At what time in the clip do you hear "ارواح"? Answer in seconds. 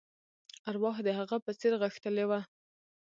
0.69-0.97